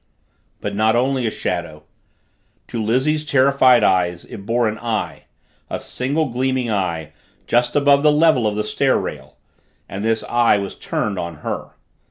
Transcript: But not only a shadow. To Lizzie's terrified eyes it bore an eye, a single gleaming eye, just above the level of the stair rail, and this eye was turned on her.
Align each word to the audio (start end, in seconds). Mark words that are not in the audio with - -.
But 0.61 0.73
not 0.75 0.95
only 0.95 1.27
a 1.27 1.29
shadow. 1.29 1.83
To 2.69 2.81
Lizzie's 2.81 3.23
terrified 3.23 3.83
eyes 3.83 4.25
it 4.25 4.47
bore 4.47 4.67
an 4.67 4.79
eye, 4.79 5.25
a 5.69 5.79
single 5.79 6.29
gleaming 6.29 6.71
eye, 6.71 7.13
just 7.45 7.75
above 7.75 8.01
the 8.01 8.11
level 8.11 8.47
of 8.47 8.55
the 8.55 8.63
stair 8.63 8.97
rail, 8.97 9.37
and 9.87 10.03
this 10.03 10.23
eye 10.23 10.57
was 10.57 10.73
turned 10.73 11.19
on 11.19 11.35
her. 11.45 11.73